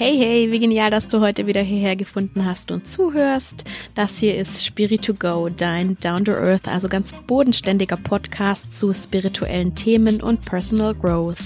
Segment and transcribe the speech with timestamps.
[0.00, 3.64] Hey, hey, wie genial, dass du heute wieder hierher gefunden hast und zuhörst.
[3.96, 8.92] Das hier ist Spirit to Go, dein Down to Earth, also ganz bodenständiger Podcast zu
[8.92, 11.42] spirituellen Themen und Personal Growth.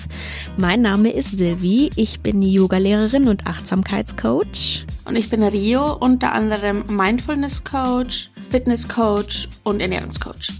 [0.58, 4.84] Mein Name ist Silvi, ich bin Yoga-Lehrerin und Achtsamkeitscoach.
[5.06, 10.50] Und ich bin Rio, unter anderem Mindfulness Coach, Fitness Coach und Ernährungscoach.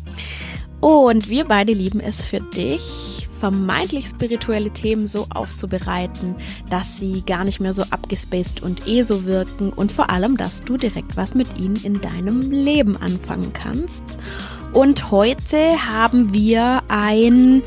[0.80, 6.36] Und wir beide lieben es für dich vermeintlich spirituelle Themen so aufzubereiten,
[6.70, 10.62] dass sie gar nicht mehr so abgespaced und eh so wirken und vor allem, dass
[10.62, 14.04] du direkt was mit ihnen in deinem Leben anfangen kannst.
[14.72, 17.64] Und heute haben wir ein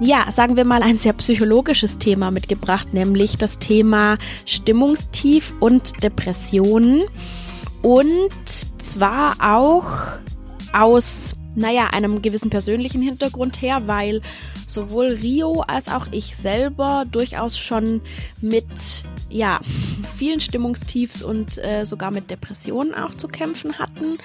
[0.00, 7.02] ja, sagen wir mal ein sehr psychologisches Thema mitgebracht, nämlich das Thema Stimmungstief und Depressionen.
[7.82, 8.32] Und
[8.78, 9.92] zwar auch
[10.72, 14.22] aus naja, einem gewissen persönlichen Hintergrund her, weil
[14.72, 18.00] sowohl Rio als auch ich selber durchaus schon
[18.40, 19.60] mit, ja,
[20.16, 24.18] vielen Stimmungstiefs und äh, sogar mit Depressionen auch zu kämpfen hatten.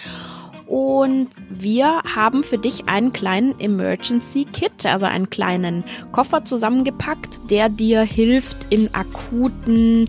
[0.68, 7.70] Und wir haben für dich einen kleinen Emergency Kit, also einen kleinen Koffer zusammengepackt, der
[7.70, 10.08] dir hilft in akuten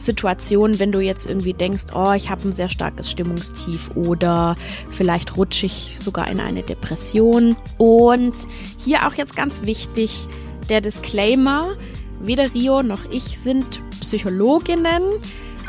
[0.00, 4.56] Situationen, wenn du jetzt irgendwie denkst, oh, ich habe ein sehr starkes Stimmungstief oder
[4.90, 7.56] vielleicht rutsche ich sogar in eine Depression.
[7.78, 8.34] Und
[8.78, 10.26] hier auch jetzt ganz wichtig
[10.68, 11.76] der Disclaimer,
[12.20, 15.02] weder Rio noch ich sind Psychologinnen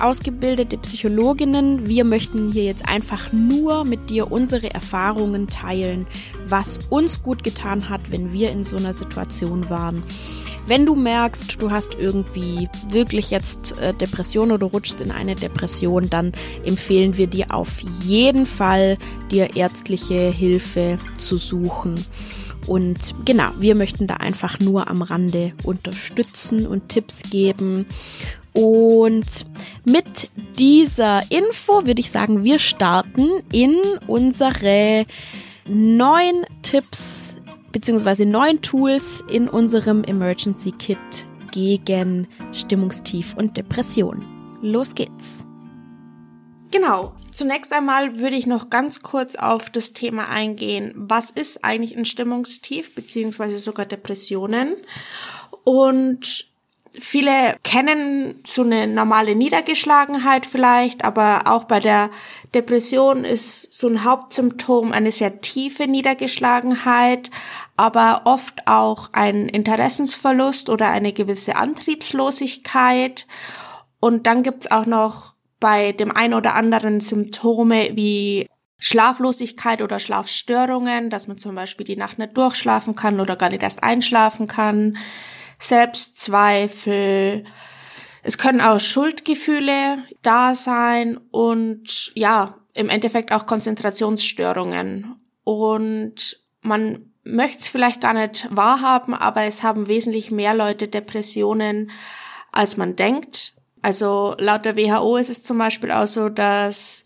[0.02, 1.88] ausgebildete Psychologinnen.
[1.88, 6.08] Wir möchten hier jetzt einfach nur mit dir unsere Erfahrungen teilen,
[6.48, 10.04] was uns gut getan hat, wenn wir in so einer Situation waren.
[10.68, 16.10] Wenn du merkst, du hast irgendwie wirklich jetzt äh, Depression oder rutschst in eine Depression,
[16.10, 18.98] dann empfehlen wir dir auf jeden Fall,
[19.30, 21.96] dir ärztliche Hilfe zu suchen.
[22.68, 27.86] Und genau, wir möchten da einfach nur am Rande unterstützen und Tipps geben.
[28.54, 29.46] Und
[29.86, 35.06] mit dieser Info würde ich sagen, wir starten in unsere
[35.68, 37.31] neun Tipps
[37.72, 40.98] beziehungsweise neun Tools in unserem Emergency Kit
[41.52, 44.24] gegen Stimmungstief und Depression.
[44.62, 45.46] Los geht's.
[46.72, 47.14] Genau.
[47.34, 50.94] Zunächst einmal würde ich noch ganz kurz auf das Thema eingehen.
[50.96, 54.76] Was ist eigentlich ein Stimmungstief beziehungsweise sogar Depressionen?
[55.64, 56.51] Und
[57.00, 62.10] Viele kennen so eine normale Niedergeschlagenheit vielleicht, aber auch bei der
[62.54, 67.32] Depression ist so ein Hauptsymptom eine sehr tiefe Niedergeschlagenheit,
[67.78, 73.26] aber oft auch ein Interessensverlust oder eine gewisse Antriebslosigkeit.
[74.02, 78.48] Und dann gibt's auch noch bei dem ein oder anderen Symptome wie
[78.80, 83.64] Schlaflosigkeit oder Schlafstörungen, dass man zum Beispiel die Nacht nicht durchschlafen kann oder gar nicht
[83.64, 84.98] erst einschlafen kann
[85.64, 87.44] Selbstzweifel.
[88.24, 95.16] Es können auch Schuldgefühle da sein und ja, im Endeffekt auch Konzentrationsstörungen.
[95.44, 101.92] Und man möchte es vielleicht gar nicht wahrhaben, aber es haben wesentlich mehr Leute Depressionen,
[102.52, 103.54] als man denkt.
[103.82, 107.06] Also laut der WHO ist es zum Beispiel auch so, dass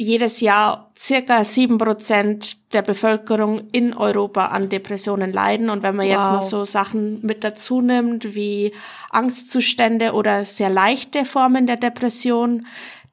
[0.00, 5.68] jedes Jahr circa sieben Prozent der Bevölkerung in Europa an Depressionen leiden.
[5.68, 6.14] Und wenn man wow.
[6.14, 8.72] jetzt noch so Sachen mit dazu nimmt, wie
[9.10, 12.66] Angstzustände oder sehr leichte Formen der Depression,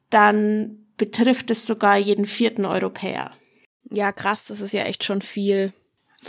[0.08, 3.32] dann betrifft es sogar jeden vierten Europäer.
[3.90, 5.74] Ja, krass, das ist ja echt schon viel.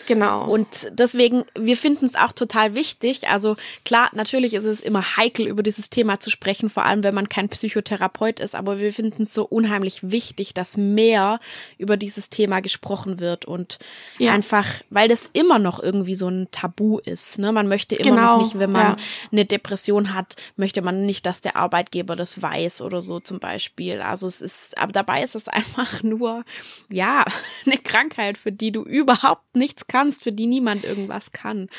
[0.05, 0.47] Genau.
[0.47, 3.27] Und deswegen, wir finden es auch total wichtig.
[3.27, 3.55] Also
[3.85, 7.27] klar, natürlich ist es immer heikel, über dieses Thema zu sprechen, vor allem wenn man
[7.27, 11.39] kein Psychotherapeut ist, aber wir finden es so unheimlich wichtig, dass mehr
[11.79, 13.79] über dieses Thema gesprochen wird und
[14.19, 14.31] ja.
[14.31, 17.39] einfach, weil das immer noch irgendwie so ein Tabu ist.
[17.39, 17.51] Ne?
[17.51, 18.38] Man möchte immer genau.
[18.38, 18.97] noch nicht, wenn man ja.
[19.31, 24.01] eine Depression hat, möchte man nicht, dass der Arbeitgeber das weiß oder so zum Beispiel.
[24.01, 26.45] Also es ist, aber dabei ist es einfach nur,
[26.89, 27.25] ja,
[27.66, 31.69] eine Krankheit, für die du überhaupt nichts kannst, für die niemand irgendwas kann.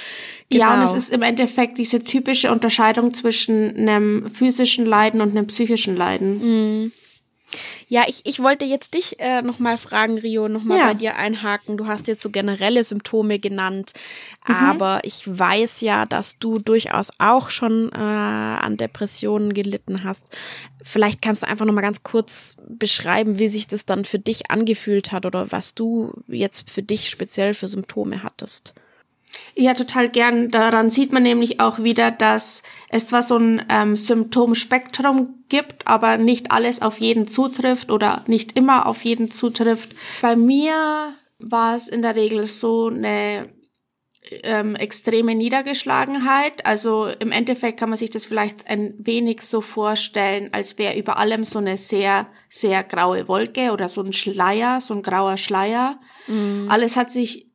[0.48, 0.64] Genau.
[0.64, 0.98] Ja, und es genau.
[0.98, 6.38] ist im Endeffekt diese typische Unterscheidung zwischen einem physischen Leiden und einem psychischen Leiden.
[6.82, 6.92] Mhm.
[7.88, 10.86] Ja, ich, ich wollte jetzt dich äh, nochmal fragen, Rio, nochmal ja.
[10.86, 11.76] bei dir einhaken.
[11.76, 13.92] Du hast jetzt so generelle Symptome genannt,
[14.46, 14.54] mhm.
[14.54, 20.36] aber ich weiß ja, dass du durchaus auch schon äh, an Depressionen gelitten hast.
[20.82, 25.12] Vielleicht kannst du einfach nochmal ganz kurz beschreiben, wie sich das dann für dich angefühlt
[25.12, 28.74] hat oder was du jetzt für dich speziell für Symptome hattest.
[29.54, 30.50] Ja, total gern.
[30.50, 36.16] Daran sieht man nämlich auch wieder, dass es zwar so ein ähm, Symptomspektrum gibt, aber
[36.16, 39.90] nicht alles auf jeden zutrifft oder nicht immer auf jeden zutrifft.
[40.22, 43.48] Bei mir war es in der Regel so eine
[44.42, 46.64] ähm, extreme Niedergeschlagenheit.
[46.66, 51.18] Also im Endeffekt kann man sich das vielleicht ein wenig so vorstellen, als wäre über
[51.18, 55.98] allem so eine sehr, sehr graue Wolke oder so ein Schleier, so ein grauer Schleier.
[56.26, 56.68] Mhm.
[56.70, 57.50] Alles hat sich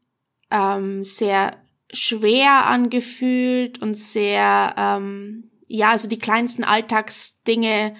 [0.51, 7.95] ähm, sehr schwer angefühlt und sehr, ähm, ja, also die kleinsten Alltagsdinge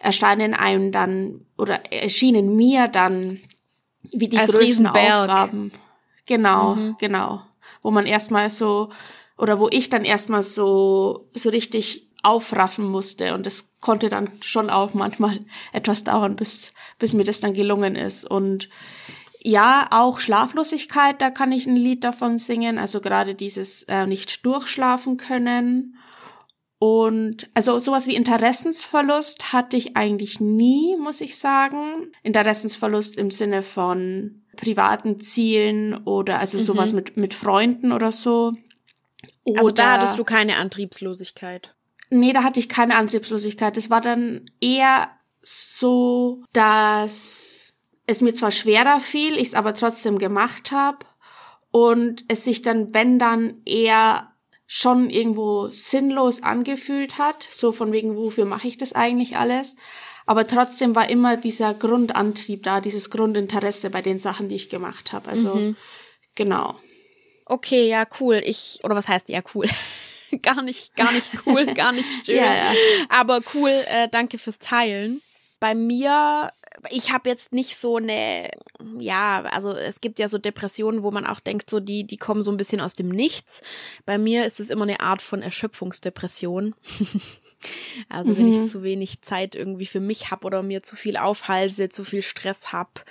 [0.00, 3.40] erscheinen einem dann oder erschienen mir dann
[4.12, 4.86] wie die Als größten.
[4.86, 5.72] Aufgaben.
[6.26, 6.96] Genau, mhm.
[6.98, 7.42] genau.
[7.82, 8.90] Wo man erstmal so,
[9.38, 13.34] oder wo ich dann erstmal so, so richtig aufraffen musste.
[13.34, 15.40] Und das konnte dann schon auch manchmal
[15.72, 18.24] etwas dauern, bis, bis mir das dann gelungen ist.
[18.24, 18.68] Und
[19.46, 22.78] ja, auch Schlaflosigkeit, da kann ich ein Lied davon singen.
[22.78, 25.96] Also gerade dieses äh, nicht durchschlafen können.
[26.78, 32.10] Und also sowas wie Interessensverlust hatte ich eigentlich nie, muss ich sagen.
[32.22, 36.62] Interessensverlust im Sinne von privaten Zielen oder also mhm.
[36.62, 38.54] sowas mit, mit Freunden oder so.
[39.44, 41.74] Oder, also da hattest du keine Antriebslosigkeit.
[42.08, 43.76] Nee, da hatte ich keine Antriebslosigkeit.
[43.76, 45.10] Das war dann eher
[45.42, 47.63] so, dass
[48.06, 50.98] es mir zwar schwerer fiel, ich es aber trotzdem gemacht habe
[51.70, 54.30] und es sich dann, wenn dann, eher
[54.66, 59.76] schon irgendwo sinnlos angefühlt hat, so von wegen, wofür mache ich das eigentlich alles?
[60.26, 65.12] Aber trotzdem war immer dieser Grundantrieb da, dieses Grundinteresse bei den Sachen, die ich gemacht
[65.12, 65.28] habe.
[65.28, 65.76] Also mhm.
[66.34, 66.76] genau.
[67.44, 68.40] Okay, ja, cool.
[68.44, 69.66] Ich, oder was heißt ja cool?
[70.42, 72.36] gar nicht, gar nicht cool, gar nicht schön.
[72.36, 72.72] ja, ja.
[73.10, 75.20] Aber cool, äh, danke fürs Teilen.
[75.60, 76.52] Bei mir
[76.90, 78.50] ich habe jetzt nicht so eine,
[78.98, 82.42] ja, also es gibt ja so Depressionen, wo man auch denkt, so die, die kommen
[82.42, 83.62] so ein bisschen aus dem Nichts.
[84.04, 86.74] Bei mir ist es immer eine Art von Erschöpfungsdepression.
[88.08, 88.38] also mhm.
[88.38, 88.66] wenn ich mhm.
[88.66, 92.72] zu wenig Zeit irgendwie für mich habe oder mir zu viel aufhalse, zu viel Stress
[92.72, 93.04] hab,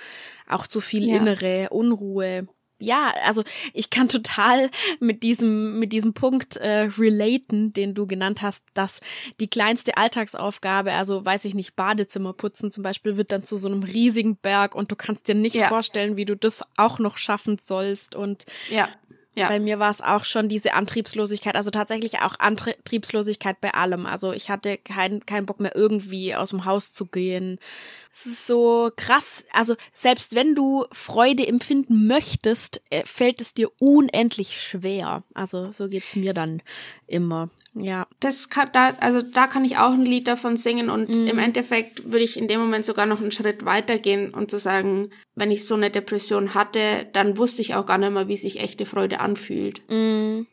[0.48, 1.18] auch zu viel ja.
[1.18, 2.48] innere Unruhe
[2.84, 3.44] ja, also
[3.74, 4.70] ich kann total
[5.00, 9.00] mit diesem, mit diesem Punkt äh, relaten, den du genannt hast, dass
[9.40, 13.70] die kleinste Alltagsaufgabe, also weiß ich nicht, Badezimmer putzen zum Beispiel, wird dann zu so
[13.70, 15.68] einem riesigen Berg und du kannst dir nicht ja.
[15.68, 18.16] vorstellen, wie du das auch noch schaffen sollst.
[18.16, 18.90] Und ja.
[19.36, 19.48] Ja.
[19.48, 24.06] Bei mir war es auch schon diese Antriebslosigkeit, also tatsächlich auch Antriebslosigkeit bei allem.
[24.06, 27.58] Also ich hatte keinen keinen Bock mehr irgendwie aus dem Haus zu gehen.
[28.12, 29.44] Es ist so krass.
[29.52, 35.24] Also selbst wenn du Freude empfinden möchtest, äh, fällt es dir unendlich schwer.
[35.34, 36.62] Also so geht's mir dann
[37.08, 37.50] immer.
[37.76, 38.08] Ja.
[38.20, 41.28] Das kann, da, also da kann ich auch ein Lied davon singen und mhm.
[41.28, 45.10] im Endeffekt würde ich in dem Moment sogar noch einen Schritt weitergehen und zu sagen,
[45.36, 48.60] wenn ich so eine Depression hatte, dann wusste ich auch gar nicht mehr, wie sich
[48.60, 49.82] echte Freude anfühlt.
[49.90, 50.48] Mhm.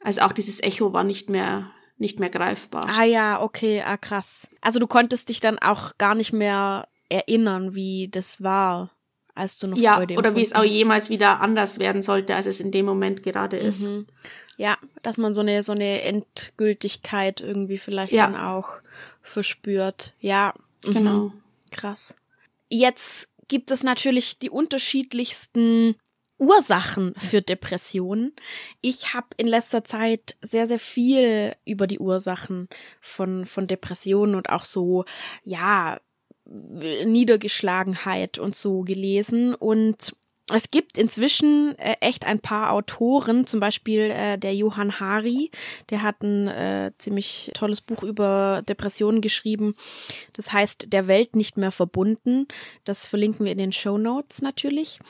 [0.00, 2.86] Also auch dieses Echo war nicht mehr nicht mehr greifbar.
[2.88, 4.48] Ah ja, okay, ah krass.
[4.60, 8.90] Also du konntest dich dann auch gar nicht mehr erinnern, wie das war,
[9.34, 12.46] als du noch ja, Freude oder wie es auch jemals wieder anders werden sollte, als
[12.46, 13.82] es in dem Moment gerade ist.
[13.82, 14.06] Mhm.
[14.56, 18.26] Ja, dass man so eine so eine Endgültigkeit irgendwie vielleicht ja.
[18.26, 18.80] dann auch
[19.22, 20.14] verspürt.
[20.20, 20.54] Ja,
[20.86, 20.92] mhm.
[20.92, 21.32] genau.
[21.70, 22.16] Krass.
[22.68, 25.96] Jetzt gibt es natürlich die unterschiedlichsten
[26.38, 28.32] Ursachen für Depressionen.
[28.80, 32.68] Ich habe in letzter Zeit sehr, sehr viel über die Ursachen
[33.00, 35.04] von, von Depressionen und auch so,
[35.44, 36.00] ja,
[36.44, 40.16] Niedergeschlagenheit und so gelesen und
[40.54, 45.50] es gibt inzwischen äh, echt ein paar Autoren, zum Beispiel äh, der Johann Hari,
[45.90, 49.74] der hat ein äh, ziemlich tolles Buch über Depressionen geschrieben.
[50.32, 52.46] Das heißt, der Welt nicht mehr verbunden.
[52.84, 55.00] Das verlinken wir in den Show Notes natürlich.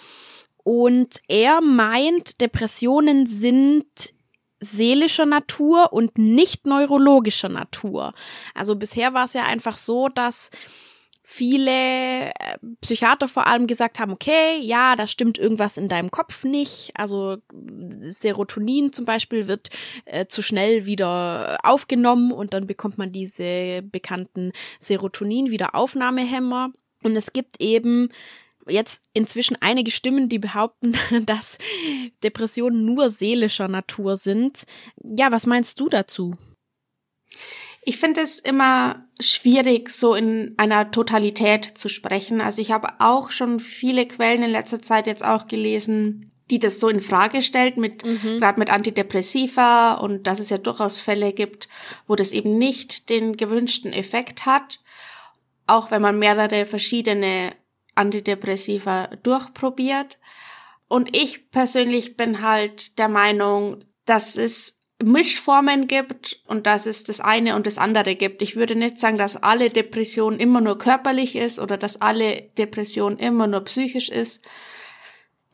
[0.65, 4.13] Und er meint, Depressionen sind
[4.61, 8.15] seelischer Natur und nicht neurologischer Natur.
[8.55, 10.51] Also bisher war es ja einfach so, dass
[11.33, 12.33] viele äh,
[12.83, 16.91] Psychiater vor allem gesagt haben, okay, ja, da stimmt irgendwas in deinem Kopf nicht.
[16.95, 17.39] Also
[18.03, 19.71] Serotonin zum Beispiel wird
[20.05, 26.73] äh, zu schnell wieder aufgenommen und dann bekommt man diese bekannten Serotonin-Wiederaufnahmehämmer.
[27.03, 28.11] Und es gibt eben
[28.69, 30.95] jetzt inzwischen einige Stimmen, die behaupten,
[31.27, 31.57] dass
[32.23, 34.65] Depressionen nur seelischer Natur sind.
[35.03, 36.37] Ja, was meinst du dazu?
[37.85, 42.41] Ich finde es immer schwierig, so in einer Totalität zu sprechen.
[42.41, 46.79] Also ich habe auch schon viele Quellen in letzter Zeit jetzt auch gelesen, die das
[46.79, 48.39] so in Frage stellt, mit mhm.
[48.39, 51.69] gerade mit Antidepressiva und dass es ja durchaus Fälle gibt,
[52.07, 54.81] wo das eben nicht den gewünschten Effekt hat,
[55.67, 57.53] auch wenn man mehrere verschiedene
[57.95, 60.19] Antidepressiva durchprobiert.
[60.89, 67.21] Und ich persönlich bin halt der Meinung, dass es Mischformen gibt und dass es das
[67.21, 68.43] eine und das andere gibt.
[68.43, 73.19] Ich würde nicht sagen, dass alle Depression immer nur körperlich ist oder dass alle Depression
[73.19, 74.45] immer nur psychisch ist.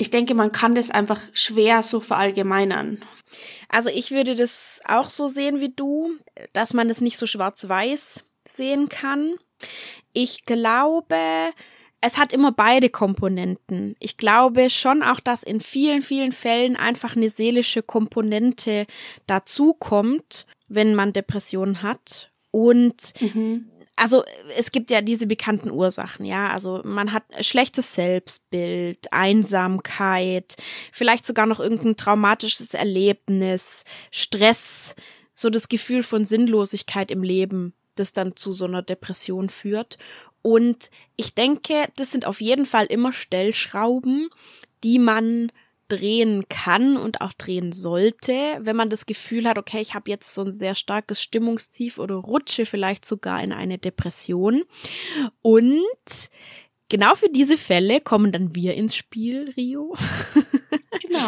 [0.01, 3.05] ich denke, man kann das einfach schwer so verallgemeinern.
[3.69, 6.13] Also ich würde das auch so sehen wie du,
[6.53, 9.35] dass man es nicht so schwarz-weiß sehen kann.
[10.13, 11.51] Ich glaube,
[12.01, 13.97] es hat immer beide Komponenten.
[13.99, 18.87] Ich glaube schon auch, dass in vielen, vielen Fällen einfach eine seelische Komponente
[19.27, 22.31] dazukommt, wenn man Depressionen hat.
[22.51, 24.25] Und mhm also
[24.57, 26.51] es gibt ja diese bekannten Ursachen, ja.
[26.51, 30.57] Also man hat schlechtes Selbstbild, Einsamkeit,
[30.93, 34.95] vielleicht sogar noch irgendein traumatisches Erlebnis, Stress,
[35.35, 39.97] so das Gefühl von Sinnlosigkeit im Leben, das dann zu so einer Depression führt.
[40.49, 44.31] Und ich denke, das sind auf jeden Fall immer Stellschrauben,
[44.83, 45.53] die man
[45.89, 50.33] drehen kann und auch drehen sollte, wenn man das Gefühl hat, okay, ich habe jetzt
[50.33, 54.63] so ein sehr starkes Stimmungstief oder rutsche vielleicht sogar in eine Depression.
[55.43, 56.31] Und
[56.89, 59.95] genau für diese Fälle kommen dann wir ins Spiel, Rio.
[61.01, 61.21] Genau.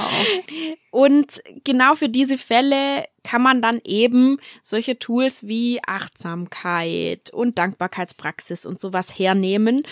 [0.90, 8.66] Und genau für diese Fälle kann man dann eben solche Tools wie Achtsamkeit und Dankbarkeitspraxis
[8.66, 9.82] und sowas hernehmen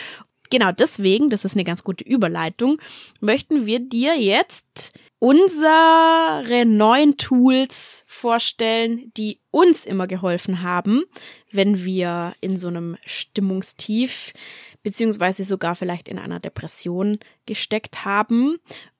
[0.51, 2.81] genau deswegen, das ist eine ganz gute Überleitung,
[3.21, 11.05] möchten wir dir jetzt unsere neuen Tools vorstellen, die uns immer geholfen haben,
[11.51, 14.33] wenn wir in so einem Stimmungstief
[14.89, 18.57] beziehungsweise sogar vielleicht in einer Depression gesteckt haben.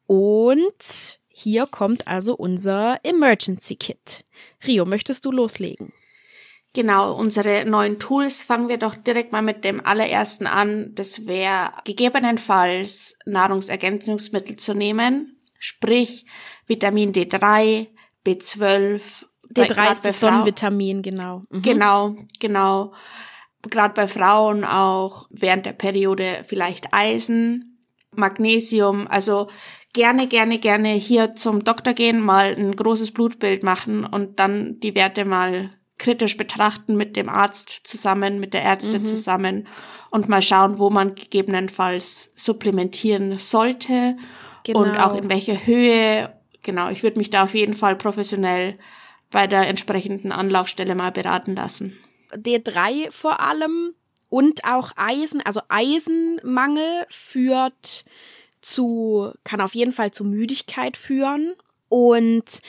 [0.07, 4.27] Und hier kommt also unser Emergency Kit.
[4.67, 5.95] Rio, möchtest du loslegen?
[6.75, 10.95] Genau, unsere neuen Tools fangen wir doch direkt mal mit dem allerersten an.
[10.95, 16.27] Das wäre gegebenenfalls Nahrungsergänzungsmittel zu nehmen, sprich
[16.67, 17.87] Vitamin D3,
[18.27, 19.25] B12.
[19.55, 21.45] D3 ist das Sonnenvitamin, genau.
[21.49, 21.63] Mhm.
[21.63, 22.93] Genau, genau.
[23.63, 27.79] Gerade bei Frauen auch während der Periode vielleicht Eisen,
[28.15, 29.49] Magnesium, also
[29.93, 34.95] gerne, gerne, gerne hier zum Doktor gehen, mal ein großes Blutbild machen und dann die
[34.95, 39.07] Werte mal kritisch betrachten mit dem Arzt zusammen, mit der Ärztin mhm.
[39.07, 39.69] zusammen
[40.11, 44.17] und mal schauen, wo man gegebenenfalls supplementieren sollte
[44.65, 44.81] genau.
[44.81, 46.33] und auch in welcher Höhe.
[46.63, 48.79] Genau, ich würde mich da auf jeden Fall professionell
[49.31, 51.99] bei der entsprechenden Anlaufstelle mal beraten lassen.
[52.33, 53.95] D3 vor allem
[54.29, 58.05] und auch Eisen, also Eisenmangel führt
[58.61, 61.55] zu, kann auf jeden Fall zu Müdigkeit führen.
[61.89, 62.61] Und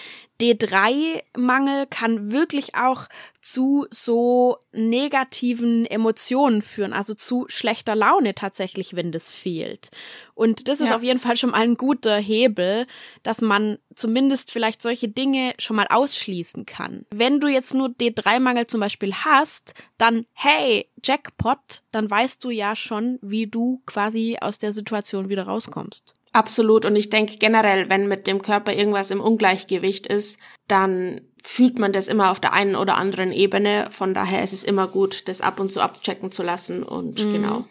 [0.41, 3.07] D3-Mangel kann wirklich auch
[3.41, 9.89] zu so negativen Emotionen führen, also zu schlechter Laune tatsächlich, wenn das fehlt.
[10.35, 10.95] Und das ist ja.
[10.95, 12.85] auf jeden Fall schon mal ein guter Hebel,
[13.23, 17.05] dass man zumindest vielleicht solche Dinge schon mal ausschließen kann.
[17.13, 22.77] Wenn du jetzt nur D3-Mangel zum Beispiel hast, dann hey, Jackpot, dann weißt du ja
[22.77, 26.13] schon, wie du quasi aus der Situation wieder rauskommst.
[26.31, 26.85] Absolut.
[26.85, 31.93] Und ich denke generell, wenn mit dem Körper irgendwas im Ungleichgewicht ist, dann fühlt man
[31.93, 33.89] das immer auf der einen oder anderen Ebene.
[33.91, 37.31] Von daher ist es immer gut, das ab und zu abchecken zu lassen und mhm.
[37.31, 37.65] genau.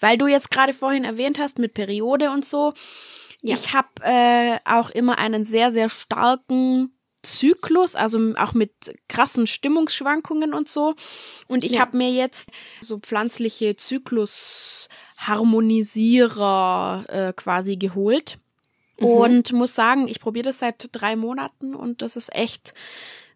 [0.00, 2.74] Weil du jetzt gerade vorhin erwähnt hast mit Periode und so.
[3.42, 3.54] Ja.
[3.54, 8.72] Ich habe äh, auch immer einen sehr, sehr starken Zyklus, also auch mit
[9.08, 10.94] krassen Stimmungsschwankungen und so.
[11.48, 11.80] Und ich ja.
[11.80, 13.76] habe mir jetzt so pflanzliche
[15.18, 18.38] Zyklusharmonisierer äh, quasi geholt.
[18.98, 19.06] Mhm.
[19.06, 22.74] Und muss sagen, ich probiere das seit drei Monaten und das ist echt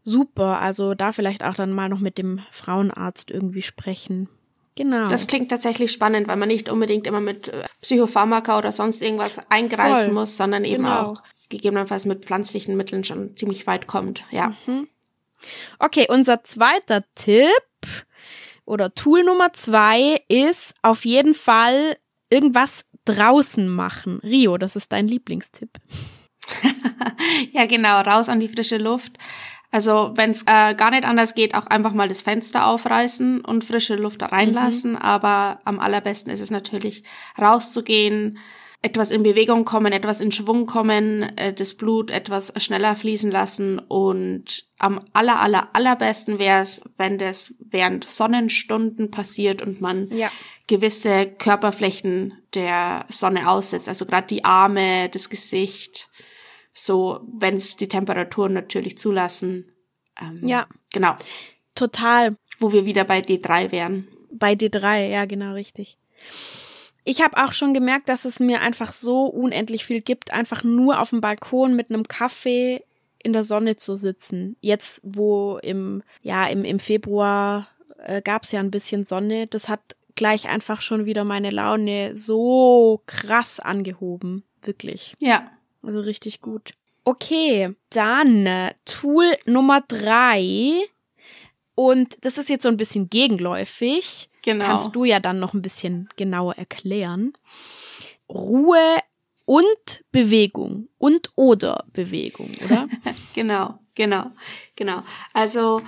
[0.02, 0.60] super.
[0.60, 4.28] Also da vielleicht auch dann mal noch mit dem Frauenarzt irgendwie sprechen.
[4.74, 5.06] Genau.
[5.08, 9.38] Das klingt tatsächlich spannend, weil man nicht unbedingt immer mit äh, Psychopharmaka oder sonst irgendwas
[9.50, 10.14] eingreifen Voll.
[10.14, 11.02] muss, sondern eben genau.
[11.02, 14.24] auch gegebenenfalls mit pflanzlichen Mitteln schon ziemlich weit kommt.
[14.30, 14.56] Ja.
[14.66, 14.88] Mhm.
[15.78, 17.50] Okay, unser zweiter Tipp
[18.64, 21.96] oder Tool Nummer zwei ist auf jeden Fall
[22.30, 24.20] irgendwas draußen machen.
[24.22, 25.70] Rio, das ist dein Lieblingstipp.
[27.52, 29.18] ja, genau, raus an die frische Luft.
[29.70, 33.64] Also wenn es äh, gar nicht anders geht, auch einfach mal das Fenster aufreißen und
[33.64, 34.92] frische Luft reinlassen.
[34.92, 34.98] Mhm.
[34.98, 37.04] Aber am allerbesten ist es natürlich
[37.40, 38.38] rauszugehen,
[38.82, 43.78] etwas in Bewegung kommen, etwas in Schwung kommen, äh, das Blut etwas schneller fließen lassen
[43.78, 50.30] und am aller aller allerbesten wäre es, wenn das während Sonnenstunden passiert und man ja.
[50.66, 56.10] gewisse Körperflächen der Sonne aussetzt, also gerade die Arme, das Gesicht,
[56.74, 59.72] so wenn es die Temperaturen natürlich zulassen.
[60.20, 61.14] Ähm, ja, genau.
[61.76, 62.36] Total.
[62.58, 64.08] Wo wir wieder bei D3 wären.
[64.32, 65.98] Bei D3, ja genau richtig.
[67.04, 71.00] Ich habe auch schon gemerkt, dass es mir einfach so unendlich viel gibt, einfach nur
[71.00, 72.84] auf dem Balkon mit einem Kaffee
[73.18, 74.56] in der Sonne zu sitzen.
[74.60, 77.68] Jetzt, wo im, ja, im, im Februar
[77.98, 82.16] äh, gab es ja ein bisschen Sonne, das hat gleich einfach schon wieder meine Laune
[82.16, 84.44] so krass angehoben.
[84.62, 85.16] Wirklich.
[85.20, 85.50] Ja.
[85.82, 86.74] Also richtig gut.
[87.04, 90.84] Okay, dann äh, Tool Nummer drei.
[91.74, 94.28] Und das ist jetzt so ein bisschen gegenläufig.
[94.42, 94.64] Genau.
[94.64, 97.32] Kannst du ja dann noch ein bisschen genauer erklären.
[98.28, 98.98] Ruhe
[99.44, 102.88] und Bewegung und oder Bewegung, oder?
[103.34, 104.30] genau, genau,
[104.76, 105.02] genau.
[105.32, 105.82] Also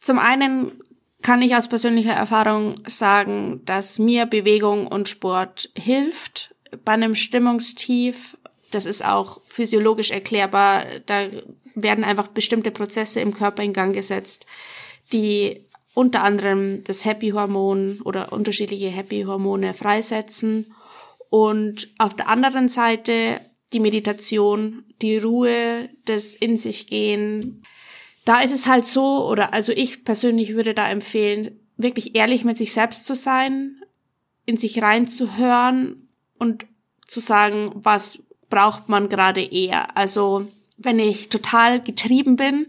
[0.00, 0.80] zum einen
[1.22, 6.54] kann ich aus persönlicher Erfahrung sagen, dass mir Bewegung und Sport hilft
[6.84, 8.36] bei einem Stimmungstief.
[8.70, 10.84] Das ist auch physiologisch erklärbar.
[11.06, 11.26] Da
[11.74, 14.46] werden einfach bestimmte Prozesse im Körper in Gang gesetzt,
[15.12, 20.66] die unter anderem das Happy-Hormon oder unterschiedliche Happy-Hormone freisetzen
[21.30, 23.40] und auf der anderen Seite
[23.72, 27.62] die Meditation, die Ruhe, das in sich gehen.
[28.24, 32.58] Da ist es halt so, oder also ich persönlich würde da empfehlen, wirklich ehrlich mit
[32.58, 33.82] sich selbst zu sein,
[34.44, 36.08] in sich reinzuhören
[36.38, 36.66] und
[37.06, 39.96] zu sagen, was braucht man gerade eher.
[39.96, 40.46] Also
[40.76, 42.66] wenn ich total getrieben bin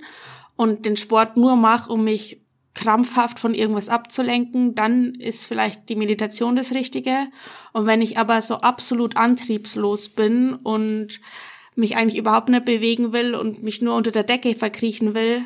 [0.57, 2.41] und den Sport nur mache, um mich
[2.73, 7.27] krampfhaft von irgendwas abzulenken, dann ist vielleicht die Meditation das Richtige.
[7.73, 11.19] Und wenn ich aber so absolut antriebslos bin und
[11.75, 15.43] mich eigentlich überhaupt nicht bewegen will und mich nur unter der Decke verkriechen will,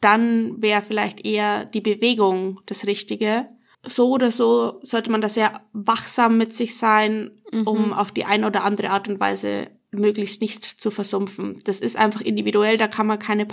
[0.00, 3.48] dann wäre vielleicht eher die Bewegung das Richtige.
[3.86, 7.66] So oder so sollte man da sehr wachsam mit sich sein, mhm.
[7.66, 11.58] um auf die eine oder andere Art und Weise möglichst nicht zu versumpfen.
[11.64, 13.46] Das ist einfach individuell, da kann man keine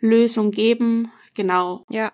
[0.00, 1.10] Pauschallösung geben.
[1.34, 1.84] Genau.
[1.88, 2.12] Ja.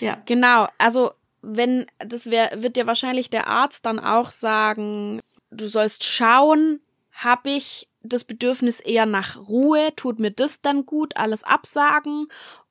[0.00, 0.22] Ja.
[0.26, 0.68] Genau.
[0.78, 1.12] Also,
[1.42, 6.80] wenn, das wär, wird dir wahrscheinlich der Arzt dann auch sagen, du sollst schauen,
[7.12, 12.26] habe ich das Bedürfnis eher nach Ruhe, tut mir das dann gut, alles absagen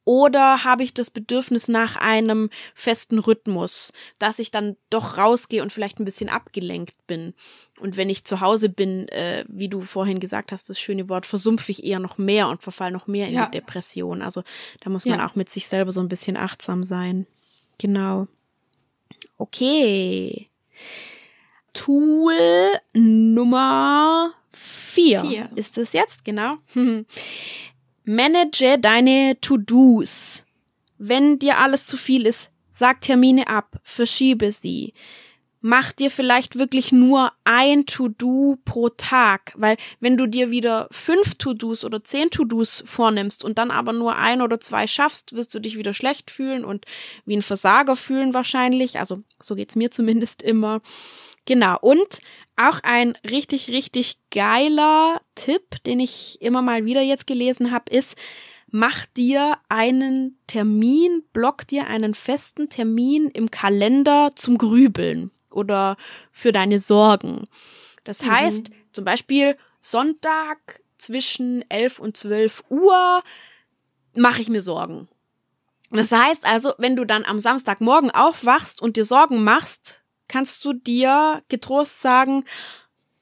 [0.06, 5.72] oder habe ich das Bedürfnis nach einem festen Rhythmus, dass ich dann doch rausgehe und
[5.72, 7.34] vielleicht ein bisschen abgelenkt bin.
[7.80, 11.26] Und wenn ich zu Hause bin, äh, wie du vorhin gesagt hast, das schöne Wort,
[11.26, 13.46] versumpfe ich eher noch mehr und verfall noch mehr in ja.
[13.46, 14.22] die Depression.
[14.22, 14.44] Also
[14.82, 15.28] da muss man ja.
[15.28, 17.26] auch mit sich selber so ein bisschen achtsam sein.
[17.80, 18.28] Genau.
[19.38, 20.48] Okay.
[21.74, 22.38] Tool
[22.94, 25.50] Nummer vier, vier.
[25.56, 26.58] ist es jetzt, genau.
[28.06, 30.46] Manage deine To-Dos.
[30.98, 34.94] Wenn dir alles zu viel ist, sag Termine ab, verschiebe sie.
[35.66, 41.36] Mach dir vielleicht wirklich nur ein To-Do pro Tag, weil wenn du dir wieder fünf
[41.36, 45.60] To-Dos oder zehn To-Dos vornimmst und dann aber nur ein oder zwei schaffst, wirst du
[45.60, 46.84] dich wieder schlecht fühlen und
[47.24, 49.00] wie ein Versager fühlen wahrscheinlich.
[49.00, 50.82] Also so geht's mir zumindest immer.
[51.46, 51.78] Genau.
[51.80, 52.20] Und
[52.58, 58.18] auch ein richtig, richtig geiler Tipp, den ich immer mal wieder jetzt gelesen habe, ist,
[58.68, 65.98] mach dir einen Termin, block dir einen festen Termin im Kalender zum Grübeln oder
[66.32, 67.46] für deine Sorgen.
[68.04, 68.32] Das mhm.
[68.32, 73.24] heißt, zum Beispiel Sonntag zwischen 11 und 12 Uhr
[74.16, 75.08] mache ich mir Sorgen.
[75.92, 80.74] Das heißt also, wenn du dann am Samstagmorgen aufwachst und dir Sorgen machst, kannst du
[80.74, 82.46] dir getrost sagen,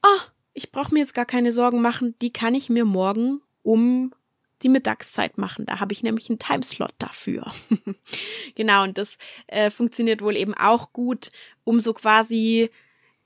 [0.00, 0.20] ah, oh,
[0.54, 4.14] ich brauche mir jetzt gar keine Sorgen machen, die kann ich mir morgen um
[4.62, 5.66] die Mittagszeit machen.
[5.66, 7.50] Da habe ich nämlich einen Timeslot dafür.
[8.54, 11.32] genau, und das äh, funktioniert wohl eben auch gut,
[11.64, 12.70] um so quasi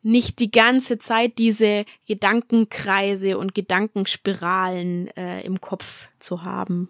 [0.03, 6.89] nicht die ganze Zeit diese Gedankenkreise und Gedankenspiralen äh, im Kopf zu haben.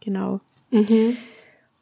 [0.00, 0.40] Genau.
[0.70, 1.16] Mhm.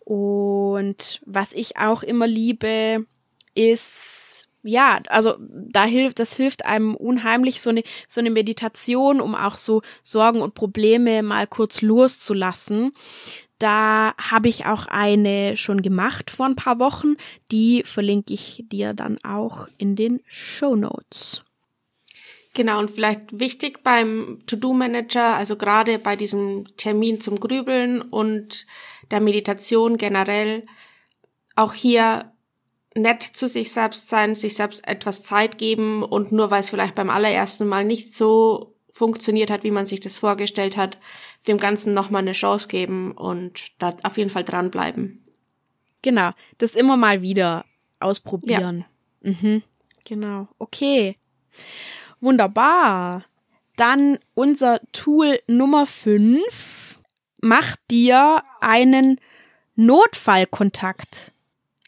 [0.05, 3.07] Und was ich auch immer liebe,
[3.55, 4.21] ist
[4.62, 9.57] ja, also da hilft, das hilft einem unheimlich so eine so eine Meditation, um auch
[9.57, 12.92] so Sorgen und Probleme mal kurz loszulassen.
[13.59, 17.14] Da habe ich auch eine schon gemacht vor ein paar Wochen.
[17.53, 21.42] Die verlinke ich dir dann auch in den Show Notes.
[22.55, 28.66] Genau, und vielleicht wichtig beim To-Do-Manager, also gerade bei diesem Termin zum Grübeln und
[29.11, 30.66] der Meditation generell,
[31.57, 32.32] auch hier
[32.94, 36.94] nett zu sich selbst sein, sich selbst etwas Zeit geben und nur weil es vielleicht
[36.94, 40.98] beim allerersten Mal nicht so funktioniert hat, wie man sich das vorgestellt hat,
[41.48, 45.24] dem Ganzen nochmal eine Chance geben und da auf jeden Fall dranbleiben.
[46.02, 47.64] Genau, das immer mal wieder
[48.00, 48.85] ausprobieren.
[49.22, 49.31] Ja.
[49.31, 49.62] Mhm.
[50.05, 51.16] Genau, okay.
[52.20, 53.24] Wunderbar.
[53.76, 57.00] Dann unser Tool Nummer 5.
[57.40, 59.18] Mach dir einen
[59.74, 61.32] Notfallkontakt.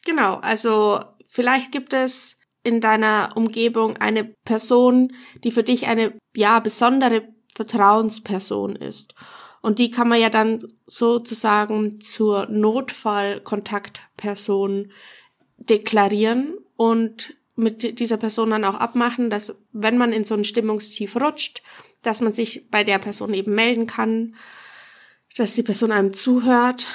[0.05, 5.13] Genau, also vielleicht gibt es in deiner Umgebung eine Person,
[5.43, 9.15] die für dich eine ja besondere Vertrauensperson ist.
[9.63, 14.93] Und die kann man ja dann sozusagen zur Notfallkontaktperson
[15.59, 21.15] deklarieren und mit dieser Person dann auch abmachen, dass wenn man in so ein Stimmungstief
[21.17, 21.63] rutscht,
[22.03, 24.35] dass man sich bei der Person eben melden kann,
[25.37, 26.87] dass die Person einem zuhört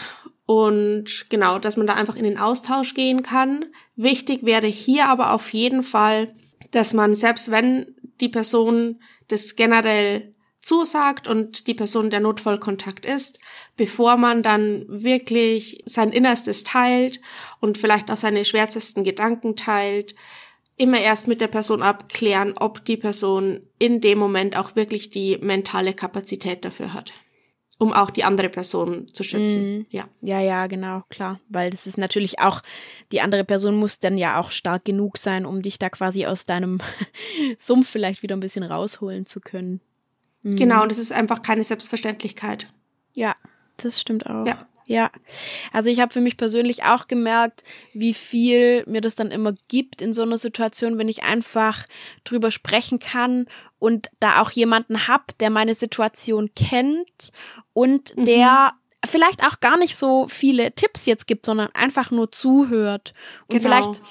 [0.49, 3.65] und genau, dass man da einfach in den Austausch gehen kann.
[3.95, 6.33] Wichtig wäre hier aber auf jeden Fall,
[6.71, 13.39] dass man selbst wenn die Person das generell zusagt und die Person der Notfallkontakt ist,
[13.77, 17.21] bevor man dann wirklich sein Innerstes teilt
[17.59, 20.15] und vielleicht auch seine schwärzesten Gedanken teilt,
[20.77, 25.37] immer erst mit der Person abklären, ob die Person in dem Moment auch wirklich die
[25.37, 27.13] mentale Kapazität dafür hat
[27.79, 29.77] um auch die andere Person zu schützen.
[29.77, 29.85] Mhm.
[29.89, 30.07] Ja.
[30.21, 31.39] Ja, ja, genau, klar.
[31.47, 32.61] Weil das ist natürlich auch,
[33.11, 36.45] die andere Person muss dann ja auch stark genug sein, um dich da quasi aus
[36.45, 36.81] deinem
[37.57, 39.79] Sumpf vielleicht wieder ein bisschen rausholen zu können.
[40.43, 40.57] Mhm.
[40.57, 42.67] Genau, und das ist einfach keine Selbstverständlichkeit.
[43.15, 43.35] Ja,
[43.77, 44.45] das stimmt auch.
[44.45, 44.67] Ja.
[44.89, 45.11] Ja,
[45.71, 47.61] also ich habe für mich persönlich auch gemerkt,
[47.93, 51.85] wie viel mir das dann immer gibt in so einer Situation, wenn ich einfach
[52.23, 53.45] drüber sprechen kann
[53.77, 57.31] und da auch jemanden hab, der meine Situation kennt
[57.73, 58.25] und mhm.
[58.25, 58.73] der
[59.05, 63.13] vielleicht auch gar nicht so viele Tipps jetzt gibt, sondern einfach nur zuhört.
[63.41, 63.61] Und genau.
[63.61, 64.01] vielleicht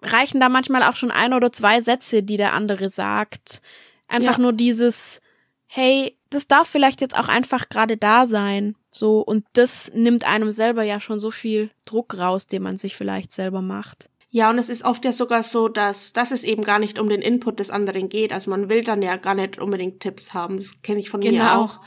[0.00, 3.60] reichen da manchmal auch schon ein oder zwei Sätze, die der andere sagt.
[4.06, 4.42] Einfach ja.
[4.42, 5.20] nur dieses,
[5.66, 8.74] hey, das darf vielleicht jetzt auch einfach gerade da sein.
[8.98, 12.96] So, und das nimmt einem selber ja schon so viel Druck raus, den man sich
[12.96, 14.10] vielleicht selber macht.
[14.28, 17.08] Ja, und es ist oft ja sogar so, dass, dass es eben gar nicht um
[17.08, 18.32] den Input des anderen geht.
[18.32, 20.56] Also man will dann ja gar nicht unbedingt Tipps haben.
[20.56, 21.44] Das kenne ich von genau.
[21.44, 21.80] mir auch.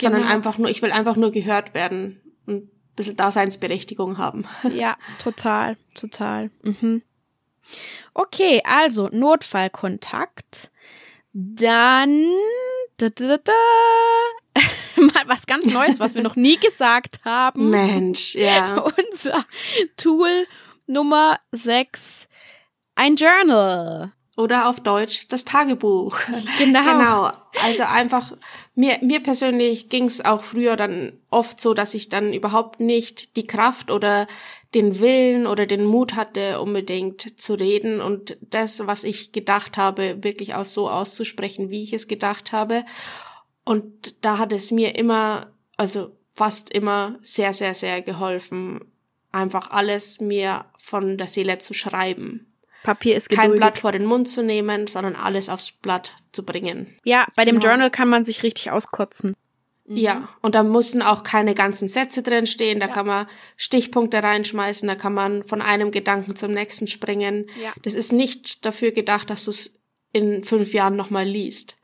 [0.00, 0.32] Sondern genau.
[0.32, 4.44] einfach nur, ich will einfach nur gehört werden und ein bisschen Daseinsberechtigung haben.
[4.72, 6.52] Ja, total, total.
[6.62, 7.02] Mhm.
[8.14, 10.70] Okay, also Notfallkontakt.
[11.32, 12.24] Dann
[12.98, 13.52] da, da, da,
[15.14, 17.70] mal was ganz Neues, was wir noch nie gesagt haben.
[17.70, 18.78] Mensch, ja.
[19.10, 19.44] Unser
[19.96, 20.46] Tool
[20.86, 22.28] Nummer 6,
[22.94, 24.12] ein Journal.
[24.36, 26.18] Oder auf Deutsch das Tagebuch.
[26.58, 26.82] Genau.
[26.82, 27.32] genau.
[27.62, 28.32] Also einfach,
[28.74, 33.36] mir, mir persönlich ging es auch früher dann oft so, dass ich dann überhaupt nicht
[33.36, 34.26] die Kraft oder
[34.74, 40.24] den Willen oder den Mut hatte, unbedingt zu reden und das, was ich gedacht habe,
[40.24, 42.84] wirklich auch so auszusprechen, wie ich es gedacht habe.
[43.64, 48.80] Und da hat es mir immer, also fast immer sehr, sehr, sehr geholfen,
[49.30, 52.52] einfach alles mir von der Seele zu schreiben.
[52.82, 53.50] Papier ist geduldig.
[53.50, 56.98] Kein Blatt vor den Mund zu nehmen, sondern alles aufs Blatt zu bringen.
[57.04, 57.68] Ja, bei dem genau.
[57.68, 59.36] Journal kann man sich richtig auskotzen.
[59.86, 59.96] Mhm.
[59.96, 62.92] Ja, und da müssen auch keine ganzen Sätze drin stehen, da ja.
[62.92, 67.46] kann man Stichpunkte reinschmeißen, da kann man von einem Gedanken zum nächsten springen.
[67.62, 67.72] Ja.
[67.82, 69.80] Das ist nicht dafür gedacht, dass du es
[70.12, 71.76] in fünf Jahren nochmal liest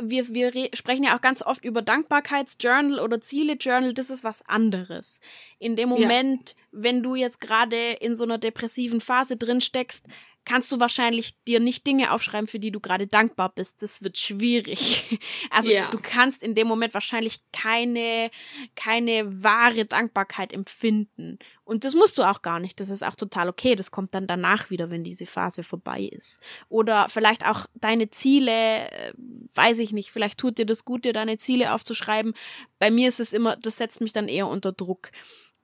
[0.00, 5.20] wir, wir sprechen ja auch ganz oft über Dankbarkeitsjournal oder Ziele-Journal, das ist was anderes.
[5.58, 6.56] In dem Moment, ja.
[6.72, 10.06] wenn du jetzt gerade in so einer depressiven Phase drin steckst,
[10.44, 13.82] kannst du wahrscheinlich dir nicht Dinge aufschreiben, für die du gerade dankbar bist.
[13.82, 15.18] Das wird schwierig.
[15.52, 15.90] Also ja.
[15.90, 18.30] du kannst in dem Moment wahrscheinlich keine,
[18.76, 21.38] keine wahre Dankbarkeit empfinden.
[21.70, 22.80] Und das musst du auch gar nicht.
[22.80, 23.76] Das ist auch total okay.
[23.76, 26.40] Das kommt dann danach wieder, wenn diese Phase vorbei ist.
[26.68, 29.12] Oder vielleicht auch deine Ziele, äh,
[29.54, 32.34] weiß ich nicht, vielleicht tut dir das gut, dir deine Ziele aufzuschreiben.
[32.80, 35.12] Bei mir ist es immer, das setzt mich dann eher unter Druck.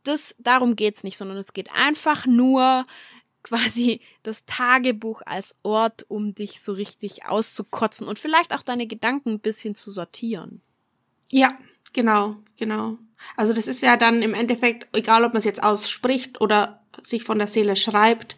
[0.05, 2.87] Das, darum geht's nicht, sondern es geht einfach nur,
[3.43, 9.31] quasi das Tagebuch als Ort, um dich so richtig auszukotzen und vielleicht auch deine Gedanken
[9.31, 10.61] ein bisschen zu sortieren.
[11.33, 11.49] Ja,
[11.97, 12.99] genau, genau.
[13.37, 17.25] Also das ist ja dann im Endeffekt, egal ob man es jetzt ausspricht oder sich
[17.25, 18.37] von der Seele schreibt,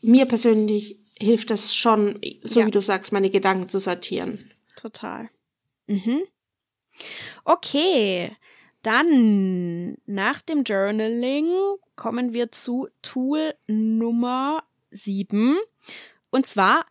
[0.00, 2.66] mir persönlich hilft es schon, so ja.
[2.66, 4.52] wie du sagst, meine Gedanken zu sortieren.
[4.76, 5.28] Total.
[5.86, 6.22] Mhm.
[7.44, 8.36] Okay,
[8.82, 11.48] dann nach dem Journaling
[11.96, 15.56] kommen wir zu Tool Nummer 7.
[16.30, 16.86] Und zwar,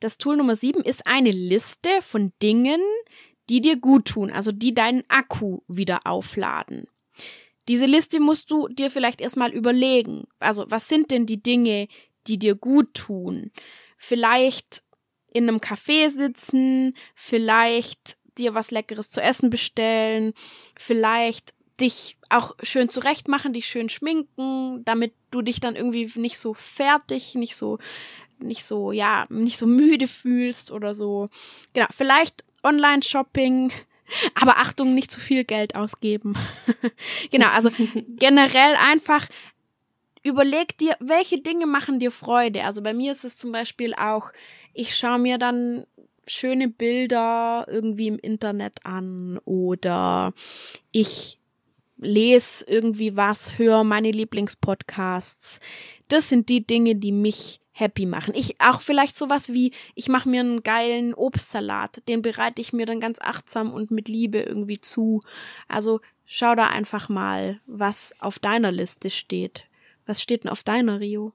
[0.00, 2.80] das Tool Nummer 7 ist eine Liste von Dingen,
[3.48, 6.88] die dir gut tun, also die deinen Akku wieder aufladen.
[7.68, 10.26] Diese Liste musst du dir vielleicht erstmal überlegen.
[10.38, 11.88] Also, was sind denn die Dinge,
[12.26, 13.50] die dir gut tun?
[13.98, 14.82] Vielleicht
[15.32, 20.32] in einem Café sitzen, vielleicht dir was Leckeres zu essen bestellen,
[20.78, 26.38] vielleicht dich auch schön zurecht machen, dich schön schminken, damit du dich dann irgendwie nicht
[26.38, 27.78] so fertig, nicht so,
[28.38, 31.28] nicht so, ja, nicht so müde fühlst oder so.
[31.74, 33.72] Genau, vielleicht Online-Shopping,
[34.34, 36.34] aber Achtung, nicht zu viel Geld ausgeben.
[37.30, 37.70] genau, also
[38.08, 39.28] generell einfach
[40.22, 42.64] überleg dir, welche Dinge machen dir Freude.
[42.64, 44.32] Also bei mir ist es zum Beispiel auch,
[44.74, 45.86] ich schaue mir dann
[46.26, 50.34] schöne Bilder irgendwie im Internet an oder
[50.90, 51.38] ich
[51.98, 55.60] lese irgendwie was, höre meine Lieblingspodcasts.
[56.08, 58.32] Das sind die Dinge, die mich happy machen.
[58.34, 62.86] Ich auch vielleicht sowas wie, ich mache mir einen geilen Obstsalat, den bereite ich mir
[62.86, 65.20] dann ganz achtsam und mit Liebe irgendwie zu.
[65.68, 69.64] Also schau da einfach mal, was auf deiner Liste steht.
[70.06, 71.32] Was steht denn auf deiner Rio?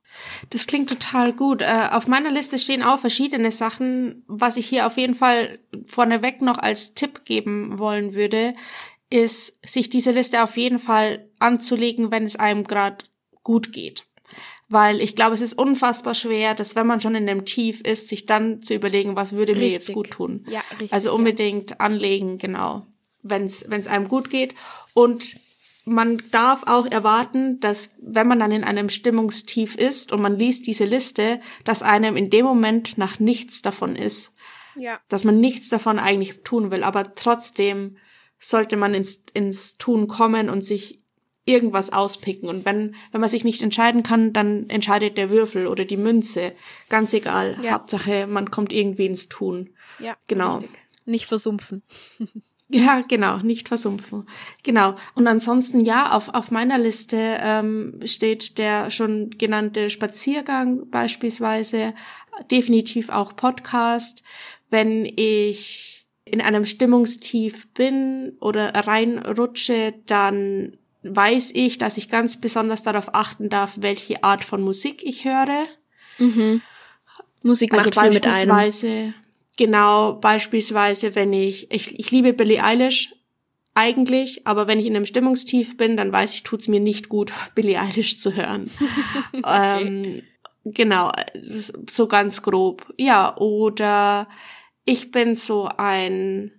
[0.50, 1.62] Das klingt total gut.
[1.62, 4.24] Äh, auf meiner Liste stehen auch verschiedene Sachen.
[4.28, 8.54] Was ich hier auf jeden Fall vorneweg noch als Tipp geben wollen würde,
[9.10, 13.04] ist, sich diese Liste auf jeden Fall anzulegen, wenn es einem gerade
[13.44, 14.06] gut geht.
[14.72, 18.08] Weil ich glaube, es ist unfassbar schwer, dass wenn man schon in dem Tief ist,
[18.08, 19.68] sich dann zu überlegen, was würde richtig.
[19.68, 20.46] mir jetzt gut tun.
[20.50, 21.76] Ja, richtig, also unbedingt ja.
[21.80, 22.86] anlegen, genau,
[23.22, 24.56] wenn es einem gut geht.
[24.94, 25.36] Und
[25.84, 30.68] man darf auch erwarten, dass wenn man dann in einem Stimmungstief ist und man liest
[30.68, 34.32] diese Liste, dass einem in dem Moment nach nichts davon ist.
[34.78, 35.02] Ja.
[35.10, 37.98] Dass man nichts davon eigentlich tun will, aber trotzdem
[38.40, 41.01] sollte man ins, ins Tun kommen und sich
[41.46, 42.50] irgendwas auspicken.
[42.50, 46.54] Und wenn, wenn man sich nicht entscheiden kann, dann entscheidet der Würfel oder die Münze.
[46.90, 47.58] Ganz egal.
[47.64, 47.74] Ja.
[47.74, 49.72] Hauptsache, man kommt irgendwie ins Tun.
[50.00, 50.16] Ja.
[50.28, 50.56] Genau.
[50.56, 50.72] Richtig.
[51.06, 51.84] Nicht versumpfen.
[52.74, 54.26] Ja, genau, nicht versumpfen.
[54.64, 54.96] Genau.
[55.14, 61.94] Und ansonsten, ja, auf, auf meiner Liste ähm, steht der schon genannte Spaziergang beispielsweise,
[62.50, 64.24] definitiv auch Podcast.
[64.70, 72.84] Wenn ich in einem Stimmungstief bin oder reinrutsche, dann weiß ich, dass ich ganz besonders
[72.84, 75.68] darauf achten darf, welche Art von Musik ich höre.
[76.18, 76.62] Mhm.
[77.44, 79.14] Musik macht also viel beispielsweise, mit einem.
[79.58, 83.14] Genau, beispielsweise, wenn ich, ich, ich liebe Billie Eilish
[83.74, 87.32] eigentlich, aber wenn ich in einem Stimmungstief bin, dann weiß ich, tut's mir nicht gut,
[87.56, 88.70] Billie Eilish zu hören.
[89.34, 89.82] okay.
[89.82, 90.24] ähm,
[90.66, 91.12] genau,
[91.90, 92.94] so ganz grob.
[92.98, 94.28] Ja, oder
[94.86, 96.52] ich bin so ein,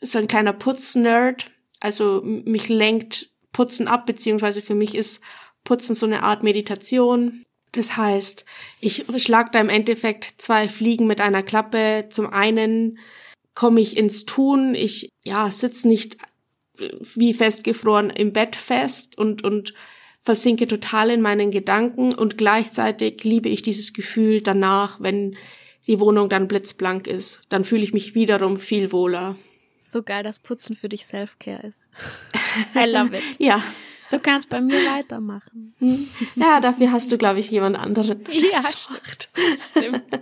[0.00, 1.46] so ein kleiner Putznerd.
[1.80, 5.20] Also mich lenkt Putzen ab, beziehungsweise für mich ist
[5.64, 7.44] Putzen so eine Art Meditation.
[7.72, 8.46] Das heißt,
[8.80, 12.06] ich schlag da im Endeffekt zwei Fliegen mit einer Klappe.
[12.08, 12.98] Zum einen
[13.54, 16.16] komme ich ins Tun, ich ja sitz nicht
[17.14, 19.74] wie festgefroren im Bett fest und und
[20.22, 25.36] versinke total in meinen Gedanken und gleichzeitig liebe ich dieses Gefühl danach, wenn
[25.86, 29.36] die Wohnung dann blitzblank ist, dann fühle ich mich wiederum viel wohler.
[29.82, 31.82] So geil, dass Putzen für dich Selfcare ist.
[32.74, 33.22] I love it.
[33.38, 33.62] ja.
[34.10, 35.74] Du kannst bei mir weitermachen.
[36.34, 38.24] Ja, dafür hast du, glaube ich, jemand anderen.
[38.32, 39.30] Ja, macht.
[39.70, 40.02] stimmt.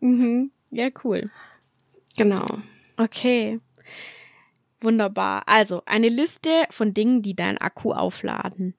[0.00, 0.50] mhm.
[0.70, 1.30] Ja, cool.
[2.16, 2.46] Genau.
[2.96, 3.60] Okay.
[4.80, 5.42] Wunderbar.
[5.46, 8.74] Also, eine Liste von Dingen, die dein Akku aufladen.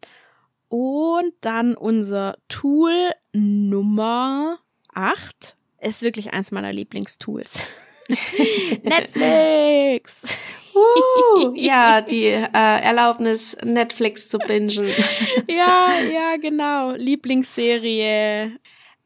[0.67, 4.58] Und dann unser Tool Nummer
[4.93, 7.62] 8 ist wirklich eins meiner Lieblingstools.
[8.84, 10.36] Netflix!
[10.75, 14.89] Uh, ja, die äh, Erlaubnis, Netflix zu bingen.
[15.47, 16.91] ja, ja, genau.
[16.91, 18.59] Lieblingsserie.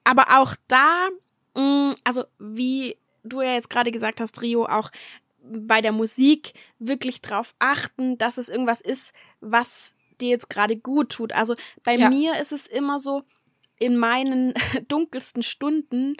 [0.04, 1.10] Aber auch da,
[1.56, 4.90] mh, mm, also wie du ja jetzt gerade gesagt hast, Rio, auch
[5.42, 11.10] bei der Musik wirklich drauf achten, dass es irgendwas ist, was dir jetzt gerade gut
[11.10, 11.32] tut.
[11.32, 12.10] Also bei ja.
[12.10, 13.24] mir ist es immer so,
[13.80, 14.54] in meinen
[14.88, 16.18] dunkelsten Stunden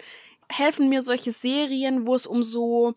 [0.48, 2.94] helfen mir solche Serien, wo es um so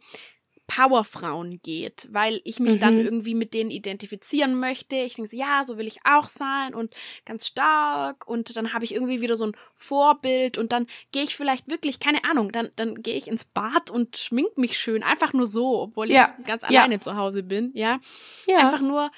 [0.73, 2.79] Powerfrauen geht, weil ich mich mhm.
[2.79, 4.95] dann irgendwie mit denen identifizieren möchte.
[4.95, 6.93] Ich denke ja, so will ich auch sein und
[7.25, 11.35] ganz stark und dann habe ich irgendwie wieder so ein Vorbild und dann gehe ich
[11.35, 15.33] vielleicht wirklich, keine Ahnung, dann, dann gehe ich ins Bad und schmink mich schön, einfach
[15.33, 16.35] nur so, obwohl ja.
[16.39, 17.01] ich ganz alleine ja.
[17.01, 17.99] zu Hause bin, ja.
[18.47, 18.57] ja.
[18.57, 19.11] Einfach nur,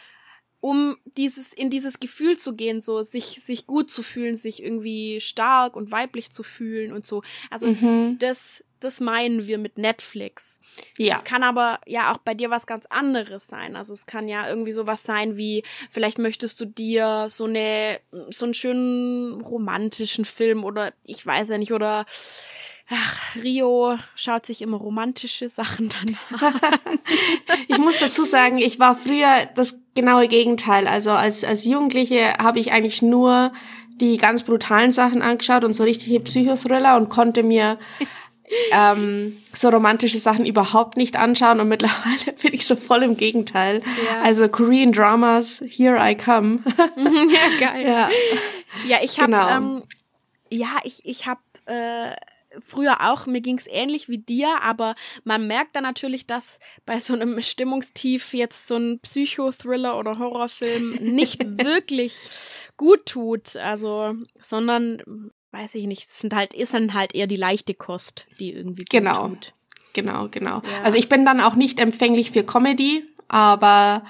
[0.65, 5.19] um dieses, in dieses Gefühl zu gehen, so sich, sich gut zu fühlen, sich irgendwie
[5.21, 7.21] stark und weiblich zu fühlen und so.
[7.51, 8.17] Also mhm.
[8.17, 10.59] das, das meinen wir mit Netflix.
[10.97, 11.17] Ja.
[11.17, 13.75] Es kann aber ja auch bei dir was ganz anderes sein.
[13.75, 17.99] Also es kann ja irgendwie sowas sein wie, vielleicht möchtest du dir so eine,
[18.31, 22.07] so einen schönen romantischen Film oder ich weiß ja nicht, oder
[22.87, 26.59] Ach, Rio schaut sich immer romantische Sachen dann an.
[27.67, 30.87] ich muss dazu sagen, ich war früher das genaue Gegenteil.
[30.87, 33.51] Also als, als Jugendliche habe ich eigentlich nur
[33.99, 37.79] die ganz brutalen Sachen angeschaut und so richtige Psychothriller und konnte mir
[38.71, 43.81] ähm, so romantische Sachen überhaupt nicht anschauen und mittlerweile bin ich so voll im Gegenteil.
[44.11, 44.21] Ja.
[44.21, 46.59] Also Korean Dramas, Here I Come.
[46.77, 47.87] ja, geil.
[47.87, 48.09] Ja,
[48.87, 49.49] ja ich habe genau.
[49.49, 49.83] ähm,
[50.49, 52.11] ja, ich, ich habe äh,
[52.65, 57.13] früher auch, mir ging's ähnlich wie dir, aber man merkt dann natürlich, dass bei so
[57.13, 62.29] einem Stimmungstief jetzt so ein Psychothriller oder Horrorfilm nicht wirklich
[62.77, 67.35] gut tut, also, sondern, weiß ich nicht, es sind halt, ist dann halt eher die
[67.35, 69.29] leichte Kost, die irgendwie genau.
[69.29, 69.53] tut.
[69.93, 70.57] Genau, genau.
[70.57, 70.83] Ja.
[70.83, 74.03] Also ich bin dann auch nicht empfänglich für Comedy, aber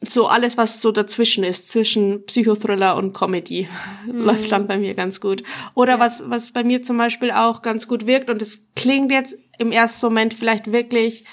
[0.00, 3.68] so alles, was so dazwischen ist, zwischen Psychothriller und Comedy,
[4.06, 4.20] mhm.
[4.20, 5.42] läuft dann bei mir ganz gut.
[5.74, 6.00] Oder ja.
[6.00, 9.72] was, was bei mir zum Beispiel auch ganz gut wirkt, und es klingt jetzt im
[9.72, 11.24] ersten Moment vielleicht wirklich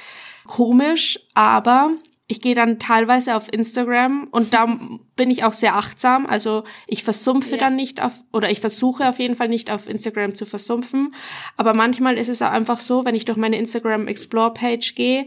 [0.48, 1.92] komisch, aber
[2.28, 4.80] ich gehe dann teilweise auf Instagram und da
[5.16, 6.26] bin ich auch sehr achtsam.
[6.26, 7.58] Also ich versumpfe ja.
[7.58, 11.14] dann nicht auf, oder ich versuche auf jeden Fall nicht auf Instagram zu versumpfen.
[11.58, 15.26] Aber manchmal ist es auch einfach so, wenn ich durch meine Instagram Explore Page gehe,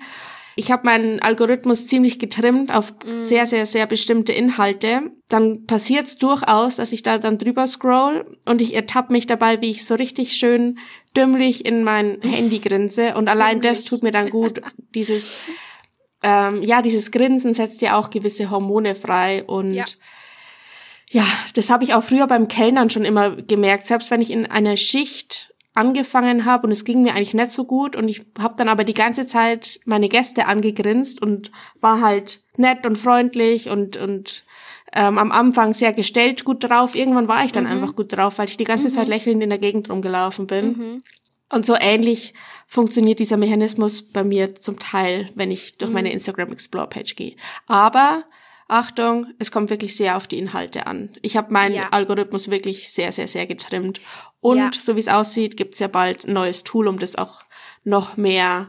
[0.58, 3.16] ich habe meinen Algorithmus ziemlich getrimmt auf mm.
[3.16, 5.12] sehr, sehr, sehr bestimmte Inhalte.
[5.28, 9.60] Dann passiert es durchaus, dass ich da dann drüber scroll und ich ertappe mich dabei,
[9.60, 10.78] wie ich so richtig schön
[11.14, 13.14] dümmlich in mein Handy grinse.
[13.16, 14.62] Und allein das tut mir dann gut,
[14.94, 15.36] dieses
[16.22, 19.84] ähm, ja, dieses Grinsen setzt ja auch gewisse Hormone frei und ja,
[21.10, 23.86] ja das habe ich auch früher beim Kellnern schon immer gemerkt.
[23.86, 27.64] Selbst wenn ich in einer Schicht angefangen habe und es ging mir eigentlich nicht so
[27.64, 32.40] gut und ich habe dann aber die ganze Zeit meine Gäste angegrinst und war halt
[32.56, 34.44] nett und freundlich und und
[34.94, 36.94] ähm, am Anfang sehr gestellt gut drauf.
[36.94, 37.70] Irgendwann war ich dann mhm.
[37.70, 38.92] einfach gut drauf, weil ich die ganze mhm.
[38.92, 40.66] Zeit lächelnd in der Gegend rumgelaufen bin.
[40.66, 41.02] Mhm.
[41.52, 42.34] Und so ähnlich
[42.66, 46.14] funktioniert dieser Mechanismus bei mir zum Teil, wenn ich durch meine mhm.
[46.14, 47.36] Instagram Explore Page gehe.
[47.66, 48.24] Aber
[48.68, 51.10] Achtung, es kommt wirklich sehr auf die Inhalte an.
[51.22, 51.88] Ich habe meinen ja.
[51.90, 54.00] Algorithmus wirklich sehr, sehr, sehr getrimmt.
[54.40, 54.70] Und ja.
[54.72, 57.44] so wie es aussieht, gibt es ja bald ein neues Tool, um das auch
[57.84, 58.68] noch mehr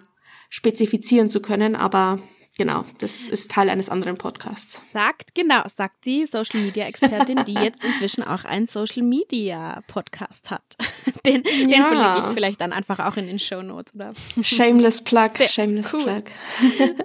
[0.50, 1.76] spezifizieren zu können.
[1.76, 2.20] Aber
[2.58, 4.82] Genau, das ist Teil eines anderen Podcasts.
[4.92, 10.50] Sagt, genau, sagt die Social Media Expertin, die jetzt inzwischen auch einen Social Media Podcast
[10.50, 10.64] hat.
[11.26, 11.68] Den, ja.
[11.68, 14.14] den verlinke ich vielleicht dann einfach auch in den Show Notes, oder?
[14.42, 16.04] Shameless Plug, Sehr Shameless cool.
[16.04, 16.24] Plug.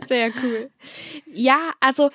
[0.07, 0.71] Sehr cool.
[1.27, 2.11] Ja, also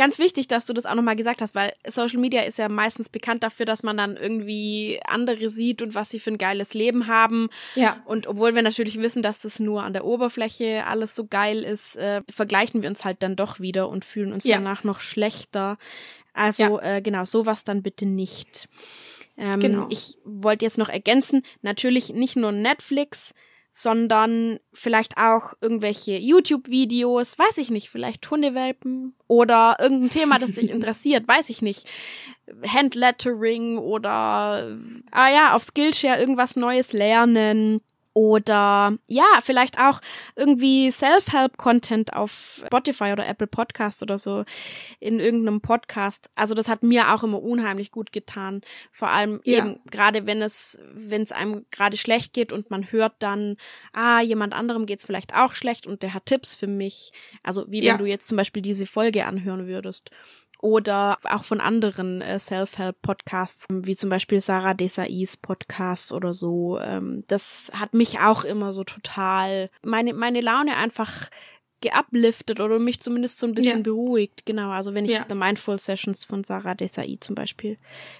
[0.00, 3.10] ganz wichtig, dass du das auch nochmal gesagt hast, weil Social Media ist ja meistens
[3.10, 7.06] bekannt dafür, dass man dann irgendwie andere sieht und was sie für ein geiles Leben
[7.06, 7.50] haben.
[7.74, 7.98] Ja.
[8.06, 11.98] Und obwohl wir natürlich wissen, dass das nur an der Oberfläche alles so geil ist,
[11.98, 14.56] äh, vergleichen wir uns halt dann doch wieder und fühlen uns ja.
[14.56, 15.76] danach noch schlechter.
[16.32, 16.96] Also ja.
[16.96, 18.70] äh, genau, sowas dann bitte nicht.
[19.36, 19.86] Ähm, genau.
[19.90, 23.34] Ich wollte jetzt noch ergänzen, natürlich nicht nur Netflix,
[23.72, 30.70] sondern vielleicht auch irgendwelche YouTube-Videos, weiß ich nicht, vielleicht Hundewelpen oder irgendein Thema, das dich
[30.70, 31.86] interessiert, weiß ich nicht.
[32.66, 34.76] Handlettering oder,
[35.12, 37.80] ah ja, auf Skillshare irgendwas Neues lernen
[38.12, 40.00] oder ja, vielleicht auch
[40.34, 44.44] irgendwie Self-Help-Content auf Spotify oder Apple Podcast oder so
[44.98, 46.28] in irgendeinem Podcast.
[46.34, 48.62] Also das hat mir auch immer unheimlich gut getan.
[48.90, 49.58] Vor allem ja.
[49.58, 53.56] eben gerade wenn es, wenn es einem gerade schlecht geht und man hört dann,
[53.92, 57.12] ah, jemand anderem geht's vielleicht auch schlecht und der hat Tipps für mich.
[57.42, 57.92] Also wie ja.
[57.92, 60.10] wenn du jetzt zum Beispiel diese Folge anhören würdest
[60.62, 66.78] oder auch von anderen äh, Self-Help-Podcasts, wie zum Beispiel Sarah Desais Podcast oder so.
[66.78, 71.30] Ähm, das hat mich auch immer so total meine, meine Laune einfach
[71.80, 73.82] geupliftet oder mich zumindest so ein bisschen ja.
[73.82, 74.44] beruhigt.
[74.44, 75.24] Genau, also wenn ich ja.
[75.26, 77.78] The Mindful Sessions von Sarah Desai zum Beispiel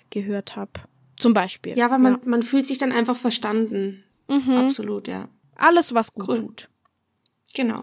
[0.09, 0.73] gehört habe.
[1.19, 1.77] Zum Beispiel.
[1.77, 2.21] Ja, weil man, ja.
[2.25, 4.03] man fühlt sich dann einfach verstanden.
[4.29, 4.57] Mhm.
[4.57, 5.29] Absolut, ja.
[5.57, 6.39] Alles, was gut cool.
[6.39, 6.69] tut.
[7.55, 7.83] Genau.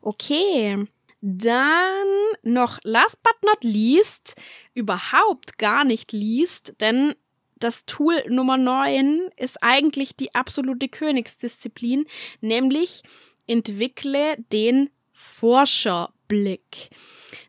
[0.00, 0.86] Okay.
[1.24, 2.06] Dann
[2.42, 4.34] noch last but not least,
[4.74, 7.14] überhaupt gar nicht least, denn
[7.54, 12.06] das Tool Nummer 9 ist eigentlich die absolute Königsdisziplin,
[12.40, 13.04] nämlich
[13.46, 16.90] entwickle den Forscherblick.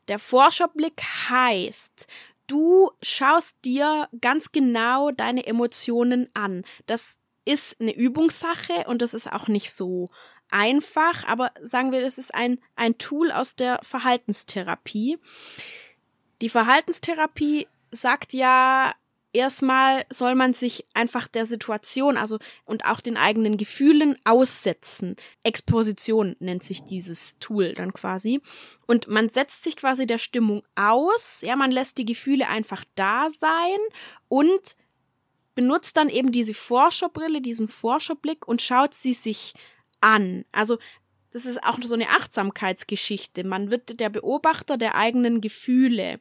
[0.07, 2.05] Der Forscherblick heißt,
[2.45, 6.63] du schaust dir ganz genau deine Emotionen an.
[6.85, 10.09] Das ist eine Übungssache und das ist auch nicht so
[10.53, 15.17] einfach, aber sagen wir, das ist ein, ein Tool aus der Verhaltenstherapie.
[16.41, 18.93] Die Verhaltenstherapie sagt ja,
[19.33, 25.15] erstmal soll man sich einfach der Situation, also und auch den eigenen Gefühlen aussetzen.
[25.41, 28.41] Exposition nennt sich dieses Tool dann quasi.
[28.85, 33.29] Und man setzt sich quasi der Stimmung aus, ja, man lässt die Gefühle einfach da
[33.31, 33.79] sein
[34.27, 34.75] und
[35.55, 39.53] benutzt dann eben diese Forscherbrille, diesen Forscherblick und schaut sie sich
[40.03, 40.45] an.
[40.51, 40.77] Also
[41.31, 43.43] das ist auch so eine Achtsamkeitsgeschichte.
[43.43, 46.19] Man wird der Beobachter der eigenen Gefühle.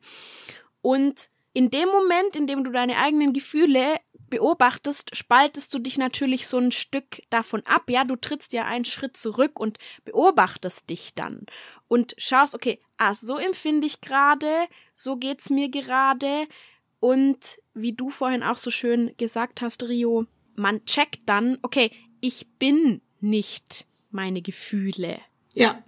[0.81, 3.97] Und in dem Moment, in dem du deine eigenen Gefühle
[4.31, 7.91] beobachtest, spaltest du dich natürlich so ein Stück davon ab.
[7.91, 11.45] Ja, du trittst ja einen Schritt zurück und beobachtest dich dann
[11.89, 16.47] und schaust, okay, ah, so empfinde ich gerade, so geht's mir gerade.
[17.01, 20.25] Und wie du vorhin auch so schön gesagt hast, Rio,
[20.55, 21.91] man checkt dann, okay,
[22.23, 25.21] ich bin nicht meine Gefühle.
[25.55, 25.83] Ja,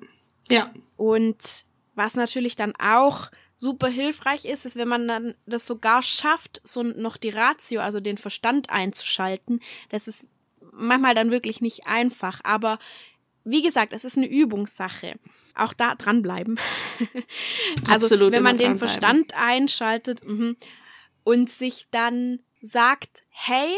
[0.49, 0.73] ja.
[0.97, 1.65] Und
[1.95, 6.83] was natürlich dann auch super hilfreich ist, ist, wenn man dann das sogar schafft, so
[6.83, 9.61] noch die Ratio, also den Verstand einzuschalten.
[9.91, 10.27] Das ist
[10.73, 12.79] manchmal dann wirklich nicht einfach, aber
[13.45, 15.19] wie gesagt, es ist eine Übungssache.
[15.55, 16.59] Auch da dranbleiben.
[17.87, 18.79] also Absolut wenn man den.
[18.79, 20.57] Verstand einschaltet mhm,
[21.25, 23.71] und sich dann sagt, hey,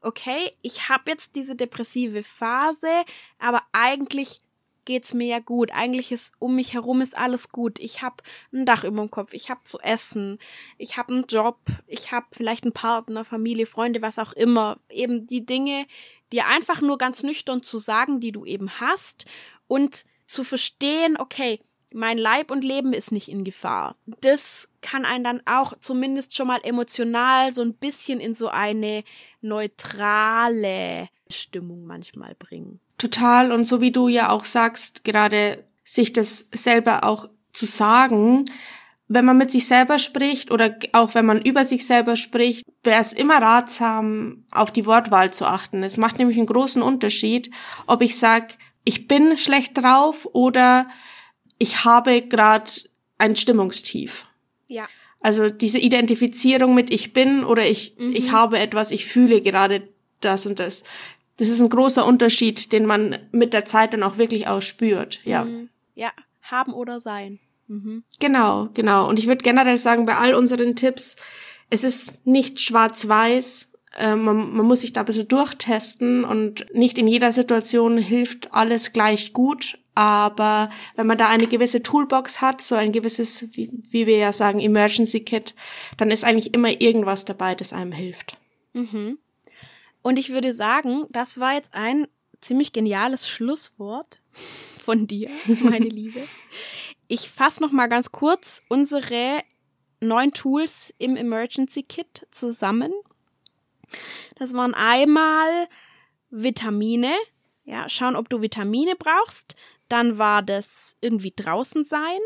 [0.00, 3.04] okay, ich habe jetzt diese depressive Phase,
[3.38, 4.40] aber eigentlich
[4.84, 5.70] geht's mir ja gut.
[5.70, 7.78] Eigentlich ist um mich herum ist alles gut.
[7.78, 8.16] Ich habe
[8.54, 10.38] ein Dach über dem Kopf, ich habe zu essen,
[10.78, 14.78] ich habe einen Job, ich habe vielleicht einen Partner, Familie, Freunde, was auch immer.
[14.88, 15.86] Eben die Dinge,
[16.32, 19.26] dir einfach nur ganz nüchtern zu sagen, die du eben hast
[19.66, 21.60] und zu verstehen, okay,
[21.92, 23.96] mein Leib und Leben ist nicht in Gefahr.
[24.20, 29.04] Das kann einen dann auch zumindest schon mal emotional so ein bisschen in so eine
[29.40, 32.80] neutrale Stimmung manchmal bringen.
[32.98, 33.52] Total.
[33.52, 38.44] Und so wie du ja auch sagst, gerade sich das selber auch zu sagen,
[39.08, 43.00] wenn man mit sich selber spricht oder auch wenn man über sich selber spricht, wäre
[43.00, 45.82] es immer ratsam, auf die Wortwahl zu achten.
[45.82, 47.50] Es macht nämlich einen großen Unterschied,
[47.86, 48.48] ob ich sage,
[48.84, 50.88] ich bin schlecht drauf oder
[51.58, 52.70] ich habe gerade
[53.18, 54.26] ein Stimmungstief.
[54.68, 54.86] Ja.
[55.20, 58.12] Also diese Identifizierung mit ich bin oder ich, Mhm.
[58.14, 59.88] ich habe etwas, ich fühle gerade
[60.20, 60.84] das und das.
[61.38, 65.20] Das ist ein großer Unterschied, den man mit der Zeit dann auch wirklich ausspürt.
[65.24, 65.44] Ja.
[65.44, 65.68] Mhm.
[65.94, 67.40] Ja, haben oder sein.
[67.66, 68.04] Mhm.
[68.20, 69.08] Genau, genau.
[69.08, 71.16] Und ich würde generell sagen, bei all unseren Tipps,
[71.70, 73.72] es ist nicht schwarz-weiß.
[73.98, 78.52] Äh, man, man muss sich da ein bisschen durchtesten und nicht in jeder Situation hilft
[78.54, 79.78] alles gleich gut.
[79.98, 84.32] Aber wenn man da eine gewisse Toolbox hat, so ein gewisses, wie, wie wir ja
[84.32, 85.56] sagen, Emergency Kit,
[85.96, 88.36] dann ist eigentlich immer irgendwas dabei, das einem hilft.
[88.74, 89.18] Mhm.
[90.02, 92.06] Und ich würde sagen, das war jetzt ein
[92.40, 94.20] ziemlich geniales Schlusswort
[94.84, 95.30] von dir,
[95.64, 96.20] meine Liebe.
[97.08, 99.42] Ich fasse noch mal ganz kurz unsere
[99.98, 102.92] neun Tools im Emergency Kit zusammen.
[104.36, 105.66] Das waren einmal
[106.30, 107.12] Vitamine,
[107.64, 109.56] ja, schauen, ob du Vitamine brauchst.
[109.88, 112.18] Dann war das irgendwie draußen sein.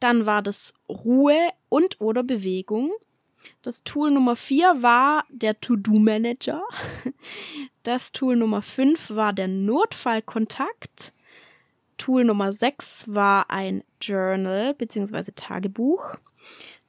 [0.00, 1.36] Dann war das Ruhe
[1.68, 2.92] und oder Bewegung.
[3.62, 6.62] Das Tool Nummer 4 war der To-Do-Manager.
[7.84, 11.14] Das Tool Nummer 5 war der Notfallkontakt.
[11.96, 15.32] Tool Nummer 6 war ein Journal bzw.
[15.34, 16.16] Tagebuch.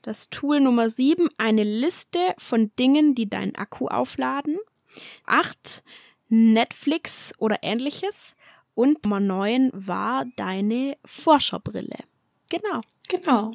[0.02, 4.58] Das Tool Nummer 7 eine Liste von Dingen, die deinen Akku aufladen.
[5.26, 5.84] 8
[6.28, 8.36] Netflix oder ähnliches.
[8.80, 11.98] Und Nummer 9 war deine Forscherbrille.
[12.50, 12.80] Genau.
[13.10, 13.52] Genau.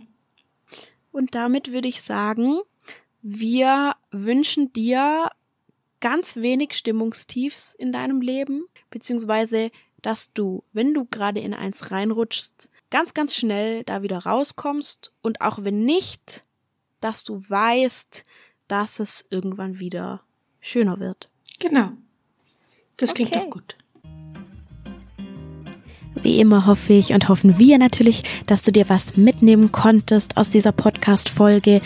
[1.13, 2.61] Und damit würde ich sagen,
[3.23, 5.31] wir wünschen dir
[6.01, 9.71] ganz wenig Stimmungstiefs in deinem Leben, beziehungsweise,
[10.03, 15.41] dass du, wenn du gerade in eins reinrutschst, ganz, ganz schnell da wieder rauskommst und
[15.41, 16.45] auch wenn nicht,
[17.01, 18.27] dass du weißt,
[18.69, 20.21] dass es irgendwann wieder
[20.61, 21.31] schöner wird.
[21.61, 21.93] Genau.
[22.99, 23.45] Das klingt Okay.
[23.45, 23.77] doch gut.
[26.25, 30.49] Wie immer hoffe ich und hoffen wir natürlich, dass du dir was mitnehmen konntest aus
[30.49, 31.81] dieser Podcast-Folge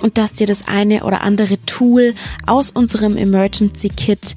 [0.00, 2.14] und dass dir das eine oder andere Tool
[2.46, 4.34] aus unserem Emergency Kit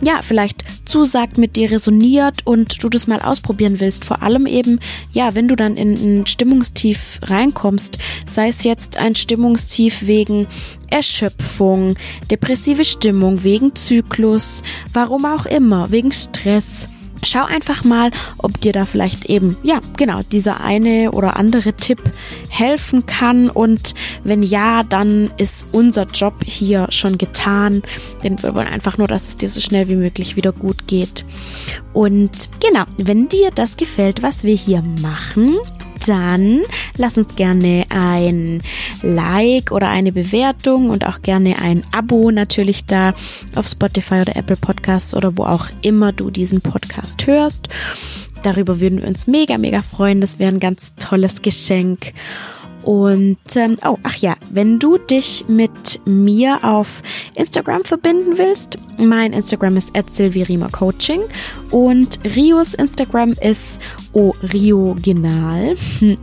[0.00, 4.04] ja, vielleicht zusagt, mit dir resoniert und du das mal ausprobieren willst.
[4.04, 4.80] Vor allem eben,
[5.12, 10.48] ja, wenn du dann in ein Stimmungstief reinkommst, sei es jetzt ein Stimmungstief wegen
[10.90, 11.94] Erschöpfung,
[12.28, 16.88] depressive Stimmung, wegen Zyklus, warum auch immer, wegen Stress.
[17.22, 22.00] Schau einfach mal, ob dir da vielleicht eben, ja, genau, dieser eine oder andere Tipp
[22.48, 23.50] helfen kann.
[23.50, 23.94] Und
[24.24, 27.82] wenn ja, dann ist unser Job hier schon getan.
[28.22, 31.24] Denn wir wollen einfach nur, dass es dir so schnell wie möglich wieder gut geht.
[31.92, 35.56] Und genau, wenn dir das gefällt, was wir hier machen,
[36.06, 36.62] dann
[36.96, 38.62] lass uns gerne ein
[39.02, 43.14] Like oder eine Bewertung und auch gerne ein Abo natürlich da
[43.54, 47.68] auf Spotify oder Apple Podcasts oder wo auch immer du diesen Podcast hörst.
[48.42, 50.20] Darüber würden wir uns mega, mega freuen.
[50.20, 52.12] Das wäre ein ganz tolles Geschenk.
[52.86, 57.02] Und ähm, oh, ach ja, wenn du dich mit mir auf
[57.34, 61.22] Instagram verbinden willst, mein Instagram ist @silvirima_coaching
[61.72, 63.80] und Rios Instagram ist
[64.12, 65.74] orioginal.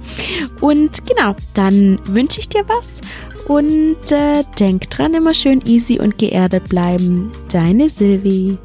[0.62, 3.02] Und genau, dann wünsche ich dir was
[3.50, 7.30] und äh, denk dran, immer schön easy und geerdet bleiben.
[7.52, 8.58] Deine Silvi.